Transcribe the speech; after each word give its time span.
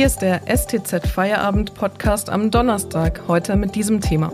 Hier 0.00 0.06
ist 0.06 0.22
der 0.22 0.40
STZ 0.46 1.06
Feierabend 1.06 1.74
Podcast 1.74 2.30
am 2.30 2.50
Donnerstag, 2.50 3.20
heute 3.28 3.54
mit 3.54 3.74
diesem 3.74 4.00
Thema. 4.00 4.32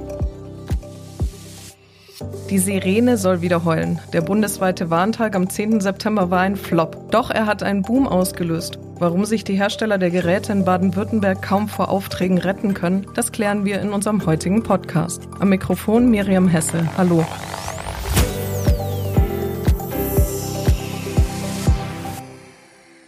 Die 2.49 2.61
Sirene 2.61 3.19
soll 3.19 3.43
wieder 3.43 3.65
heulen. 3.65 3.99
Der 4.13 4.21
bundesweite 4.21 4.91
Warntag 4.91 5.35
am 5.35 5.51
10. 5.51 5.81
September 5.81 6.31
war 6.31 6.43
ein 6.43 6.55
Flop. 6.55 7.11
Doch 7.11 7.31
er 7.33 7.47
hat 7.47 7.65
einen 7.65 7.83
Boom 7.83 8.07
ausgelöst. 8.07 8.79
Warum 9.01 9.25
sich 9.25 9.43
die 9.43 9.57
Hersteller 9.57 9.99
der 9.99 10.13
Geräte 10.13 10.53
in 10.53 10.65
Baden-Württemberg 10.65 11.43
kaum 11.43 11.69
vor 11.69 11.89
Aufträgen 11.89 12.39
retten 12.39 12.73
können, 12.73 13.05
das 13.15 13.33
klären 13.33 13.65
wir 13.65 13.81
in 13.81 13.93
unserem 13.93 14.25
heutigen 14.25 14.63
Podcast. 14.63 15.27
Am 15.41 15.49
Mikrofon 15.49 16.09
Miriam 16.09 16.47
Hessel. 16.47 16.89
Hallo. 16.97 17.27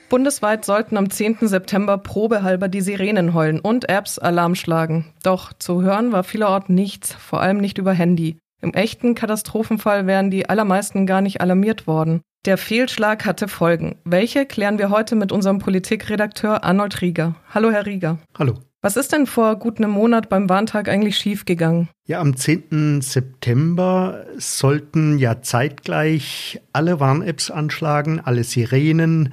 Bundesweit 0.09 0.65
sollten 0.65 0.97
am 0.97 1.11
10. 1.11 1.37
September 1.43 1.99
probehalber 1.99 2.69
die 2.69 2.81
Sirenen 2.81 3.35
heulen 3.35 3.61
und 3.61 3.89
Apps 3.91 4.19
Alarm 4.19 4.55
schlagen. 4.55 5.13
Doch 5.23 5.53
zu 5.53 5.83
hören 5.83 6.13
war 6.13 6.25
vielerorts 6.25 6.71
nichts, 6.71 7.13
vor 7.13 7.43
allem 7.43 7.59
nicht 7.59 7.79
über 7.79 7.93
Handy. 7.93 8.39
Im 8.63 8.73
echten 8.73 9.15
Katastrophenfall 9.15 10.07
wären 10.07 10.31
die 10.31 10.49
allermeisten 10.49 11.07
gar 11.07 11.21
nicht 11.21 11.41
alarmiert 11.41 11.87
worden. 11.87 12.23
Der 12.47 12.57
Fehlschlag 12.57 13.27
hatte 13.27 13.49
Folgen. 13.49 13.97
Welche 14.05 14.47
klären 14.47 14.79
wir 14.79 14.91
heute 14.91 15.15
mit 15.15 15.31
unserem 15.31 15.59
Politikredakteur 15.59 16.65
Arnold 16.65 17.03
Rieger. 17.03 17.35
Hallo, 17.51 17.71
Herr 17.71 17.85
Rieger. 17.85 18.19
Hallo. 18.39 18.55
Was 18.81 18.97
ist 18.97 19.13
denn 19.13 19.27
vor 19.27 19.57
gut 19.57 19.79
einem 19.79 19.91
Monat 19.91 20.29
beim 20.29 20.49
Warntag 20.49 20.89
eigentlich 20.89 21.19
schiefgegangen? 21.19 21.89
Ja, 22.07 22.21
am 22.21 22.37
10. 22.37 23.01
September 23.03 24.25
sollten 24.37 25.19
ja 25.19 25.43
zeitgleich 25.43 26.61
alle 26.73 27.01
Warn-Apps 27.01 27.51
anschlagen, 27.51 28.21
alle 28.21 28.45
Sirenen, 28.45 29.33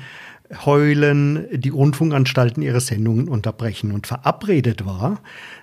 heulen, 0.65 1.47
die 1.51 1.69
Rundfunkanstalten 1.69 2.61
ihre 2.61 2.81
Sendungen 2.81 3.27
unterbrechen. 3.27 3.91
Und 3.91 4.07
verabredet 4.07 4.85
war, 4.85 5.19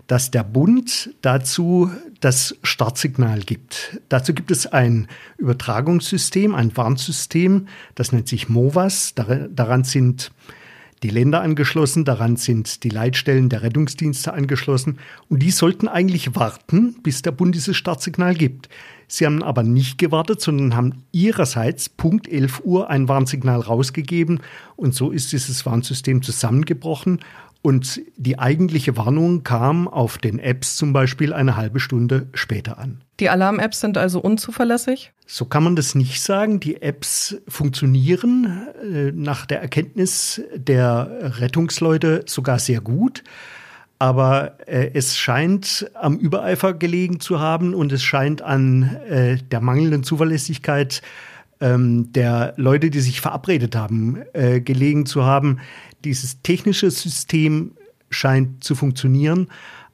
dass 0.06 0.30
der 0.30 0.44
Bund 0.44 1.10
dazu 1.22 1.90
das 2.20 2.56
Startsignal 2.62 3.40
gibt. 3.40 4.00
Dazu 4.08 4.34
gibt 4.34 4.50
es 4.50 4.66
ein 4.66 5.08
Übertragungssystem, 5.38 6.54
ein 6.54 6.76
Warnsystem, 6.76 7.68
das 7.94 8.12
nennt 8.12 8.28
sich 8.28 8.48
MOVAS. 8.48 9.14
Daran 9.14 9.84
sind 9.84 10.32
die 11.02 11.10
Länder 11.10 11.42
angeschlossen, 11.42 12.04
daran 12.04 12.36
sind 12.36 12.84
die 12.84 12.88
Leitstellen 12.88 13.48
der 13.48 13.62
Rettungsdienste 13.62 14.32
angeschlossen. 14.32 14.98
Und 15.28 15.42
die 15.42 15.50
sollten 15.50 15.88
eigentlich 15.88 16.34
warten, 16.34 16.96
bis 17.02 17.22
der 17.22 17.32
Bund 17.32 17.54
dieses 17.54 17.76
Startsignal 17.76 18.34
gibt. 18.34 18.68
Sie 19.08 19.26
haben 19.26 19.42
aber 19.42 19.62
nicht 19.62 19.98
gewartet, 19.98 20.40
sondern 20.40 20.74
haben 20.76 21.04
ihrerseits 21.12 21.88
Punkt 21.88 22.28
11 22.28 22.62
Uhr 22.64 22.88
ein 22.88 23.08
Warnsignal 23.08 23.60
rausgegeben. 23.60 24.40
Und 24.76 24.94
so 24.94 25.10
ist 25.10 25.32
dieses 25.32 25.66
Warnsystem 25.66 26.22
zusammengebrochen 26.22 27.20
und 27.62 28.00
die 28.16 28.40
eigentliche 28.40 28.96
Warnung 28.96 29.44
kam 29.44 29.86
auf 29.86 30.18
den 30.18 30.40
Apps 30.40 30.76
zum 30.76 30.92
Beispiel 30.92 31.32
eine 31.32 31.56
halbe 31.56 31.78
Stunde 31.78 32.26
später 32.34 32.78
an. 32.78 33.02
Die 33.20 33.30
Alarm-Apps 33.30 33.80
sind 33.80 33.96
also 33.96 34.20
unzuverlässig? 34.20 35.12
So 35.26 35.44
kann 35.44 35.62
man 35.62 35.76
das 35.76 35.94
nicht 35.94 36.20
sagen. 36.20 36.58
Die 36.58 36.82
Apps 36.82 37.36
funktionieren 37.46 38.66
äh, 38.82 39.12
nach 39.12 39.46
der 39.46 39.62
Erkenntnis 39.62 40.42
der 40.56 41.38
Rettungsleute 41.38 42.24
sogar 42.26 42.58
sehr 42.58 42.80
gut 42.80 43.22
aber 44.02 44.58
äh, 44.66 44.90
es 44.94 45.16
scheint 45.16 45.88
am 45.94 46.16
Übereifer 46.16 46.74
gelegen 46.74 47.20
zu 47.20 47.38
haben 47.38 47.72
und 47.72 47.92
es 47.92 48.02
scheint 48.02 48.42
an 48.42 48.96
äh, 49.08 49.36
der 49.36 49.60
mangelnden 49.60 50.02
Zuverlässigkeit 50.02 51.02
ähm, 51.60 52.12
der 52.12 52.54
Leute, 52.56 52.90
die 52.90 52.98
sich 52.98 53.20
verabredet 53.20 53.76
haben, 53.76 54.24
gelegen 54.32 55.06
zu 55.06 55.24
haben. 55.24 55.60
Dieses 56.04 56.42
technische 56.42 56.90
System 56.90 57.72
scheint 58.10 58.62
zu 58.62 58.74
funktionieren, 58.74 59.48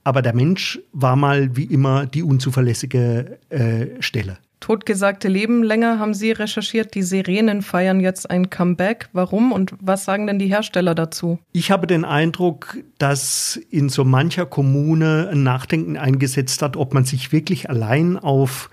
aber 0.04 0.22
der 0.22 0.34
Mensch 0.34 0.80
war 0.92 1.16
mal 1.16 1.56
wie 1.56 1.64
immer 1.64 2.06
die 2.06 2.22
unzuverlässige 2.22 3.38
äh, 3.50 4.00
Stelle. 4.00 4.38
Totgesagte 4.60 5.28
Leben 5.28 5.62
länger 5.62 6.00
haben 6.00 6.14
Sie 6.14 6.32
recherchiert. 6.32 6.94
Die 6.94 7.02
Sirenen 7.02 7.62
feiern 7.62 8.00
jetzt 8.00 8.28
ein 8.28 8.50
Comeback. 8.50 9.08
Warum 9.12 9.52
und 9.52 9.72
was 9.80 10.04
sagen 10.04 10.26
denn 10.26 10.38
die 10.38 10.48
Hersteller 10.48 10.94
dazu? 10.94 11.38
Ich 11.52 11.70
habe 11.70 11.86
den 11.86 12.04
Eindruck, 12.04 12.76
dass 12.98 13.56
in 13.70 13.88
so 13.88 14.04
mancher 14.04 14.46
Kommune 14.46 15.28
ein 15.30 15.44
Nachdenken 15.44 15.96
eingesetzt 15.96 16.60
hat, 16.60 16.76
ob 16.76 16.92
man 16.92 17.04
sich 17.04 17.30
wirklich 17.30 17.70
allein 17.70 18.18
auf 18.18 18.68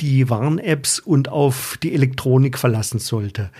die 0.00 0.28
Warn-Apps 0.28 0.98
und 0.98 1.28
auf 1.28 1.78
die 1.82 1.94
Elektronik 1.94 2.58
verlassen 2.58 2.98
sollte. 2.98 3.50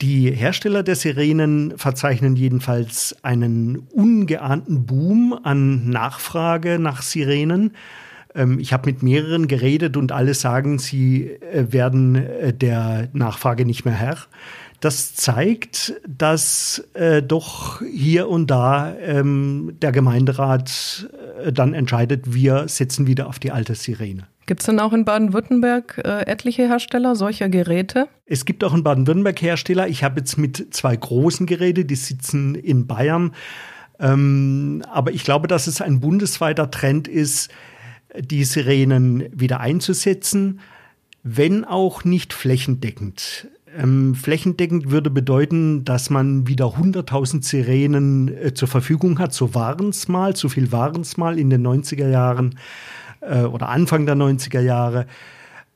Die 0.00 0.30
Hersteller 0.30 0.82
der 0.82 0.96
Sirenen 0.96 1.76
verzeichnen 1.76 2.34
jedenfalls 2.34 3.16
einen 3.22 3.76
ungeahnten 3.92 4.86
Boom 4.86 5.38
an 5.42 5.90
Nachfrage 5.90 6.78
nach 6.78 7.02
Sirenen. 7.02 7.72
Ähm, 8.34 8.58
ich 8.58 8.72
habe 8.72 8.90
mit 8.90 9.02
mehreren 9.02 9.46
geredet 9.46 9.98
und 9.98 10.10
alle 10.10 10.32
sagen, 10.32 10.78
sie 10.78 11.26
äh, 11.26 11.70
werden 11.72 12.14
äh, 12.14 12.54
der 12.54 13.08
Nachfrage 13.12 13.66
nicht 13.66 13.84
mehr 13.84 13.94
Herr. 13.94 14.16
Das 14.80 15.14
zeigt, 15.14 15.92
dass 16.08 16.82
äh, 16.94 17.22
doch 17.22 17.82
hier 17.82 18.30
und 18.30 18.50
da 18.50 18.96
ähm, 18.96 19.76
der 19.82 19.92
Gemeinderat 19.92 21.10
äh, 21.44 21.52
dann 21.52 21.74
entscheidet, 21.74 22.32
wir 22.32 22.68
setzen 22.68 23.06
wieder 23.06 23.26
auf 23.26 23.38
die 23.38 23.52
alte 23.52 23.74
Sirene. 23.74 24.29
Gibt 24.46 24.60
es 24.60 24.66
denn 24.66 24.80
auch 24.80 24.92
in 24.92 25.04
Baden-Württemberg 25.04 26.00
äh, 26.04 26.22
etliche 26.26 26.68
Hersteller 26.68 27.14
solcher 27.14 27.48
Geräte? 27.48 28.08
Es 28.26 28.44
gibt 28.44 28.64
auch 28.64 28.74
in 28.74 28.82
Baden-Württemberg 28.82 29.40
Hersteller. 29.40 29.88
Ich 29.88 30.02
habe 30.02 30.20
jetzt 30.20 30.38
mit 30.38 30.74
zwei 30.74 30.96
großen 30.96 31.46
Geräten, 31.46 31.86
die 31.86 31.94
sitzen 31.94 32.54
in 32.54 32.86
Bayern. 32.86 33.32
Ähm, 34.00 34.82
aber 34.90 35.12
ich 35.12 35.24
glaube, 35.24 35.46
dass 35.46 35.66
es 35.66 35.80
ein 35.80 36.00
bundesweiter 36.00 36.70
Trend 36.70 37.06
ist, 37.06 37.50
die 38.18 38.44
Sirenen 38.44 39.26
wieder 39.32 39.60
einzusetzen, 39.60 40.60
wenn 41.22 41.64
auch 41.64 42.04
nicht 42.04 42.32
flächendeckend. 42.32 43.48
Ähm, 43.76 44.14
flächendeckend 44.14 44.90
würde 44.90 45.10
bedeuten, 45.10 45.84
dass 45.84 46.10
man 46.10 46.48
wieder 46.48 46.66
100.000 46.76 47.44
Sirenen 47.44 48.28
äh, 48.36 48.54
zur 48.54 48.68
Verfügung 48.68 49.18
hat. 49.18 49.32
So 49.32 49.54
waren 49.54 49.90
es 49.90 50.08
mal, 50.08 50.34
so 50.34 50.48
viel 50.48 50.72
waren 50.72 51.02
es 51.02 51.16
mal 51.16 51.38
in 51.38 51.50
den 51.50 51.64
90er 51.64 52.08
Jahren 52.08 52.58
äh, 53.20 53.42
oder 53.42 53.68
Anfang 53.68 54.06
der 54.06 54.16
90er 54.16 54.60
Jahre. 54.60 55.06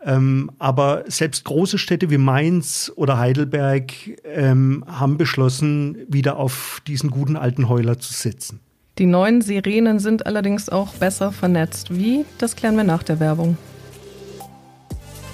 Ähm, 0.04 0.50
aber 0.58 1.04
selbst 1.06 1.44
große 1.44 1.78
Städte 1.78 2.10
wie 2.10 2.18
Mainz 2.18 2.92
oder 2.94 3.18
Heidelberg 3.18 3.92
ähm, 4.24 4.84
haben 4.86 5.16
beschlossen, 5.16 5.96
wieder 6.08 6.36
auf 6.36 6.82
diesen 6.86 7.10
guten 7.10 7.36
alten 7.36 7.68
Heuler 7.68 7.98
zu 7.98 8.12
setzen. 8.12 8.60
Die 8.98 9.06
neuen 9.06 9.40
Sirenen 9.40 9.98
sind 9.98 10.26
allerdings 10.26 10.68
auch 10.68 10.94
besser 10.94 11.32
vernetzt. 11.32 11.96
Wie? 11.96 12.24
Das 12.38 12.54
klären 12.54 12.76
wir 12.76 12.84
nach 12.84 13.02
der 13.02 13.18
Werbung. 13.18 13.56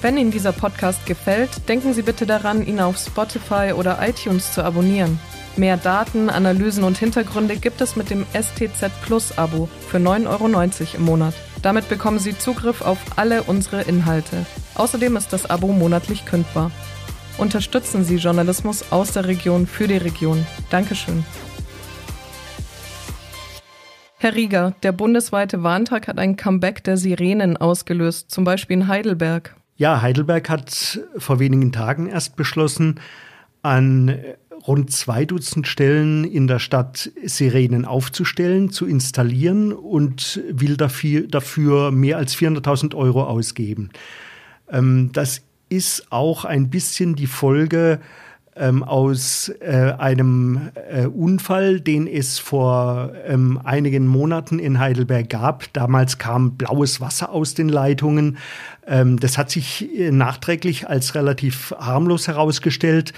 Wenn 0.02 0.16
Ihnen 0.16 0.30
dieser 0.30 0.52
Podcast 0.52 1.04
gefällt, 1.04 1.68
denken 1.68 1.92
Sie 1.92 2.00
bitte 2.00 2.24
daran, 2.24 2.66
ihn 2.66 2.80
auf 2.80 2.96
Spotify 2.96 3.72
oder 3.76 3.98
iTunes 4.00 4.54
zu 4.54 4.64
abonnieren. 4.64 5.18
Mehr 5.56 5.76
Daten, 5.76 6.30
Analysen 6.30 6.84
und 6.84 6.96
Hintergründe 6.96 7.56
gibt 7.56 7.82
es 7.82 7.96
mit 7.96 8.08
dem 8.08 8.24
STZ 8.32 8.90
Plus 9.02 9.36
Abo 9.36 9.68
für 9.88 9.98
9,90 9.98 10.26
Euro 10.26 10.96
im 10.96 11.04
Monat. 11.04 11.34
Damit 11.62 11.88
bekommen 11.88 12.18
Sie 12.18 12.36
Zugriff 12.36 12.80
auf 12.80 12.98
alle 13.16 13.42
unsere 13.42 13.82
Inhalte. 13.82 14.46
Außerdem 14.76 15.16
ist 15.16 15.32
das 15.32 15.48
Abo 15.48 15.68
monatlich 15.68 16.24
kündbar. 16.24 16.70
Unterstützen 17.36 18.02
Sie 18.04 18.16
Journalismus 18.16 18.90
aus 18.90 19.12
der 19.12 19.26
Region 19.26 19.66
für 19.66 19.86
die 19.86 19.98
Region. 19.98 20.46
Dankeschön. 20.70 21.24
Herr 24.16 24.34
Rieger, 24.34 24.74
der 24.82 24.92
bundesweite 24.92 25.62
Warntag 25.62 26.08
hat 26.08 26.18
ein 26.18 26.36
Comeback 26.36 26.84
der 26.84 26.96
Sirenen 26.96 27.56
ausgelöst, 27.56 28.30
zum 28.30 28.44
Beispiel 28.44 28.78
in 28.78 28.88
Heidelberg. 28.88 29.56
Ja, 29.76 30.02
Heidelberg 30.02 30.50
hat 30.50 31.00
vor 31.16 31.38
wenigen 31.38 31.72
Tagen 31.72 32.06
erst 32.06 32.36
beschlossen, 32.36 33.00
an 33.62 34.18
rund 34.66 34.92
zwei 34.92 35.24
Dutzend 35.24 35.66
Stellen 35.66 36.24
in 36.24 36.46
der 36.46 36.58
Stadt 36.58 37.10
Sirenen 37.24 37.84
aufzustellen, 37.84 38.70
zu 38.70 38.86
installieren 38.86 39.72
und 39.72 40.40
will 40.50 40.76
dafür, 40.76 41.26
dafür 41.26 41.90
mehr 41.90 42.18
als 42.18 42.36
400.000 42.36 42.94
Euro 42.94 43.24
ausgeben. 43.24 43.90
Ähm, 44.70 45.10
das 45.12 45.42
ist 45.68 46.10
auch 46.10 46.44
ein 46.44 46.68
bisschen 46.68 47.14
die 47.14 47.26
Folge 47.26 48.00
ähm, 48.56 48.82
aus 48.82 49.48
äh, 49.60 49.94
einem 49.96 50.70
äh, 50.90 51.06
Unfall, 51.06 51.80
den 51.80 52.06
es 52.06 52.38
vor 52.38 53.12
ähm, 53.26 53.60
einigen 53.62 54.06
Monaten 54.06 54.58
in 54.58 54.78
Heidelberg 54.78 55.30
gab. 55.30 55.72
Damals 55.72 56.18
kam 56.18 56.56
blaues 56.56 57.00
Wasser 57.00 57.30
aus 57.30 57.54
den 57.54 57.68
Leitungen. 57.68 58.38
Ähm, 58.86 59.18
das 59.18 59.38
hat 59.38 59.50
sich 59.50 59.88
äh, 59.96 60.10
nachträglich 60.10 60.88
als 60.88 61.14
relativ 61.14 61.72
harmlos 61.78 62.28
herausgestellt. 62.28 63.12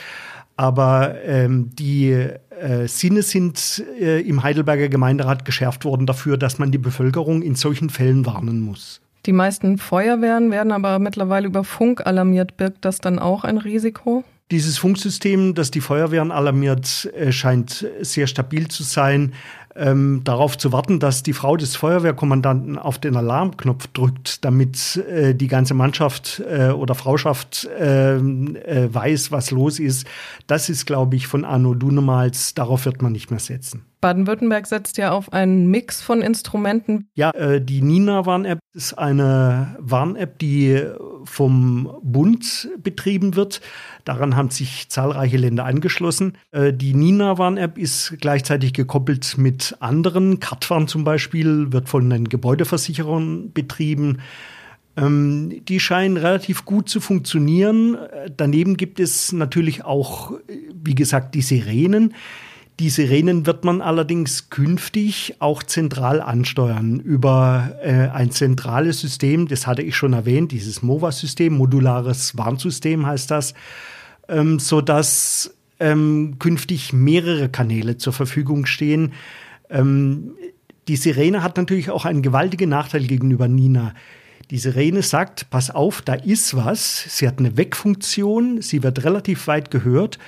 Aber 0.62 1.16
ähm, 1.24 1.70
die 1.74 2.12
äh, 2.12 2.86
Sinne 2.86 3.22
sind 3.22 3.82
äh, 4.00 4.20
im 4.20 4.44
Heidelberger 4.44 4.88
Gemeinderat 4.88 5.44
geschärft 5.44 5.84
worden 5.84 6.06
dafür, 6.06 6.36
dass 6.36 6.60
man 6.60 6.70
die 6.70 6.78
Bevölkerung 6.78 7.42
in 7.42 7.56
solchen 7.56 7.90
Fällen 7.90 8.26
warnen 8.26 8.60
muss. 8.60 9.00
Die 9.26 9.32
meisten 9.32 9.76
Feuerwehren 9.76 10.52
werden 10.52 10.70
aber 10.70 11.00
mittlerweile 11.00 11.48
über 11.48 11.64
Funk 11.64 12.06
alarmiert. 12.06 12.56
Birgt 12.56 12.84
das 12.84 12.98
dann 12.98 13.18
auch 13.18 13.42
ein 13.42 13.58
Risiko? 13.58 14.22
Dieses 14.52 14.78
Funksystem, 14.78 15.54
das 15.54 15.72
die 15.72 15.80
Feuerwehren 15.80 16.30
alarmiert, 16.30 17.12
äh, 17.16 17.32
scheint 17.32 17.84
sehr 18.00 18.28
stabil 18.28 18.68
zu 18.68 18.84
sein. 18.84 19.32
Ähm, 19.76 20.22
darauf 20.24 20.58
zu 20.58 20.72
warten, 20.72 21.00
dass 21.00 21.22
die 21.22 21.32
Frau 21.32 21.56
des 21.56 21.76
Feuerwehrkommandanten 21.76 22.78
auf 22.78 22.98
den 22.98 23.16
Alarmknopf 23.16 23.86
drückt, 23.88 24.44
damit 24.44 24.96
äh, 25.08 25.34
die 25.34 25.48
ganze 25.48 25.74
Mannschaft 25.74 26.42
äh, 26.48 26.70
oder 26.70 26.94
Frauschaft 26.94 27.69
ähm, 27.78 28.56
äh, 28.56 28.92
weiß, 28.92 29.32
was 29.32 29.50
los 29.50 29.78
ist, 29.78 30.06
das 30.46 30.69
ist, 30.69 30.86
glaube 30.86 31.16
ich, 31.16 31.26
von 31.26 31.44
Arno 31.44 31.74
Dunemals, 31.74 32.54
darauf 32.54 32.84
wird 32.84 33.02
man 33.02 33.12
nicht 33.12 33.30
mehr 33.30 33.40
setzen. 33.40 33.84
Baden-Württemberg 34.02 34.66
setzt 34.66 34.99
ja 34.99 35.12
auf 35.12 35.32
einen 35.32 35.69
Mix 35.69 36.02
von 36.02 36.20
Instrumenten. 36.20 37.08
Ja, 37.14 37.31
äh, 37.31 37.64
die 37.64 37.81
Nina-Warn-App 37.81 38.58
ist 38.75 38.94
eine 38.94 39.76
Warn-App, 39.78 40.38
die 40.40 40.84
vom 41.25 41.88
Bund 42.02 42.69
betrieben 42.82 43.37
wird. 43.37 43.62
Daran 44.04 44.37
haben 44.37 44.50
sich 44.50 44.88
zahlreiche 44.90 45.37
Länder 45.37 45.64
angeschlossen. 45.64 46.37
Äh, 46.50 46.72
die 46.75 46.94
Nina-Warn-App 46.94 47.78
ist 47.78 48.16
gleichzeitig 48.20 48.75
gekoppelt 48.75 49.38
mit 49.38 49.76
anderen. 49.78 50.40
Kartwarn 50.40 50.88
zum 50.88 51.05
Beispiel 51.05 51.72
wird 51.72 51.88
von 51.88 52.10
den 52.10 52.28
Gebäudeversicherern 52.28 53.52
betrieben. 53.52 54.19
Ähm, 54.96 55.62
die 55.69 55.78
scheinen 55.78 56.16
relativ 56.16 56.64
gut 56.64 56.88
zu 56.88 57.00
funktionieren. 57.00 57.94
Äh, 57.94 58.31
daneben 58.37 58.76
gibt 58.76 58.98
es 58.98 59.32
natürlich 59.32 59.84
auch, 59.84 60.32
wie 60.75 60.96
gesagt, 60.96 61.37
die 61.37 61.43
Sirenen. 61.43 62.14
Die 62.82 62.90
Sirenen 62.90 63.46
wird 63.46 63.64
man 63.64 63.81
allerdings 63.81 64.50
künftig 64.50 65.37
auch 65.38 65.62
zentral 65.62 66.20
ansteuern 66.20 66.99
über 66.99 67.76
äh, 67.81 68.08
ein 68.08 68.32
zentrales 68.32 68.99
System, 68.99 69.46
das 69.46 69.69
hatte 69.69 69.82
ich 69.82 69.94
schon 69.94 70.14
erwähnt, 70.14 70.50
dieses 70.50 70.82
MOVA-System, 70.82 71.52
modulares 71.52 72.37
Warnsystem 72.37 73.06
heißt 73.06 73.31
das, 73.31 73.55
ähm, 74.29 74.58
sodass 74.58 75.55
ähm, 75.79 76.40
künftig 76.40 76.93
mehrere 76.93 77.49
Kanäle 77.49 77.99
zur 77.99 78.14
Verfügung 78.14 78.67
stehen. 78.67 79.12
Ähm, 79.70 80.32
die 80.88 80.96
Sirene 80.96 81.44
hat 81.44 81.56
natürlich 81.58 81.88
auch 81.88 82.05
einen 82.05 82.23
gewaltigen 82.23 82.70
Nachteil 82.70 83.05
gegenüber 83.05 83.46
Nina. 83.46 83.94
Die 84.50 84.58
Sirene 84.58 85.02
sagt, 85.02 85.50
pass 85.50 85.70
auf, 85.70 86.02
da 86.02 86.14
ist 86.14 86.56
was. 86.56 87.05
Sie 87.17 87.29
hat 87.29 87.38
eine 87.38 87.56
Wegfunktion, 87.56 88.61
sie 88.61 88.82
wird 88.82 89.05
relativ 89.05 89.46
weit 89.46 89.70
gehört 89.70 90.19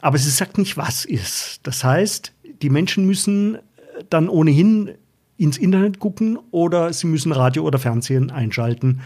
aber 0.00 0.18
sie 0.18 0.30
sagt 0.30 0.58
nicht, 0.58 0.76
was 0.76 1.04
ist. 1.04 1.60
Das 1.64 1.84
heißt, 1.84 2.32
die 2.62 2.70
Menschen 2.70 3.06
müssen 3.06 3.58
dann 4.10 4.28
ohnehin 4.28 4.92
ins 5.36 5.58
Internet 5.58 5.98
gucken 5.98 6.38
oder 6.50 6.92
sie 6.92 7.06
müssen 7.06 7.32
Radio 7.32 7.64
oder 7.64 7.78
Fernsehen 7.78 8.30
einschalten. 8.30 9.00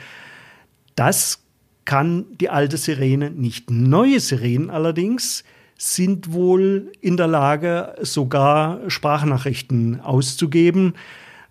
Das 0.95 1.41
kann 1.85 2.27
die 2.41 2.49
alte 2.49 2.77
Sirene 2.77 3.31
nicht. 3.31 3.71
Neue 3.71 4.21
Sirenen 4.21 4.71
allerdings 4.71 5.45
sind 5.77 6.33
wohl 6.33 6.93
in 7.01 7.17
der 7.17 7.27
Lage, 7.27 7.95
sogar 8.03 8.89
Sprachnachrichten 8.89 10.01
auszugeben. 10.01 10.95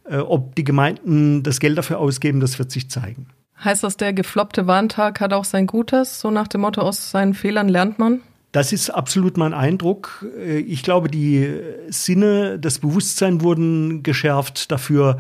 Äh, 0.06 0.18
ob 0.18 0.56
die 0.56 0.64
Gemeinden 0.64 1.44
das 1.44 1.60
Geld 1.60 1.78
dafür 1.78 2.00
ausgeben, 2.00 2.40
das 2.40 2.58
wird 2.58 2.72
sich 2.72 2.90
zeigen. 2.90 3.28
Heißt 3.64 3.84
das, 3.84 3.98
der 3.98 4.14
gefloppte 4.14 4.66
Warntag 4.66 5.20
hat 5.20 5.34
auch 5.34 5.46
sein 5.46 5.68
Gutes? 5.68 6.20
So 6.20 6.32
nach 6.32 6.48
dem 6.48 6.62
Motto, 6.62 6.82
aus 6.82 7.12
seinen 7.12 7.34
Fehlern 7.34 7.70
lernt 7.70 8.00
man? 8.00 8.22
Das 8.52 8.74
ist 8.74 8.90
absolut 8.90 9.38
mein 9.38 9.54
Eindruck. 9.54 10.26
Äh, 10.38 10.60
ich 10.60 10.84
glaube, 10.84 11.10
die 11.10 11.54
Sinne, 11.90 12.60
das 12.60 12.80
Bewusstsein 12.80 13.42
wurden 13.42 14.04
geschärft 14.04 14.72
dafür, 14.72 15.20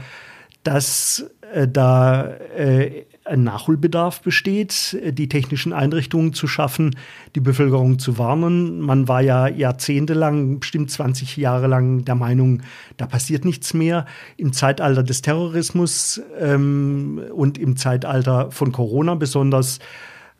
dass 0.63 1.25
äh, 1.54 1.68
da 1.68 2.25
äh, 2.25 3.06
ein 3.24 3.44
Nachholbedarf 3.44 4.22
besteht, 4.22 4.98
die 5.04 5.30
technischen 5.30 5.74
Einrichtungen 5.74 6.33
zu 6.33 6.48
schaffen, 6.48 6.95
die 7.36 7.39
Bevölkerung 7.39 8.00
zu 8.00 8.18
warnen. 8.18 8.81
Man 8.81 9.07
war 9.07 9.22
ja 9.22 9.48
jahrzehntelang, 9.48 10.60
bestimmt 10.60 10.89
20 10.89 11.38
Jahre 11.38 11.68
lang 11.68 12.04
der 12.04 12.16
Meinung, 12.16 12.63
da 12.98 13.06
passiert 13.06 13.45
nichts 13.45 13.75
mehr. 13.75 14.07
Im 14.38 14.54
Zeitalter 14.54 15.04
des 15.04 15.22
Terrorismus 15.22 16.19
ähm, 16.39 17.22
und 17.31 17.60
im 17.60 17.78
Zeitalter 17.78 18.50
von 18.50 18.72
Corona 18.72 19.13
besonders 19.13 19.78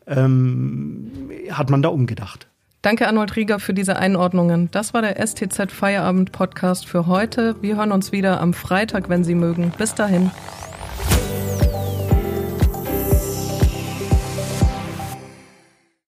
ähm, 0.08 1.30
hat 1.50 1.70
man 1.70 1.82
da 1.82 1.88
umgedacht. 1.88 2.48
Danke, 2.82 3.06
Arnold 3.06 3.36
Rieger, 3.36 3.60
für 3.60 3.74
diese 3.74 3.96
Einordnungen. 3.96 4.68
Das 4.72 4.92
war 4.92 5.02
der 5.02 5.24
STZ 5.24 5.70
Feierabend 5.70 6.32
Podcast 6.32 6.84
für 6.84 7.06
heute. 7.06 7.54
Wir 7.62 7.76
hören 7.76 7.92
uns 7.92 8.10
wieder 8.10 8.40
am 8.40 8.52
Freitag, 8.52 9.08
wenn 9.08 9.22
Sie 9.22 9.36
mögen. 9.36 9.72
Bis 9.78 9.94
dahin. 9.94 10.32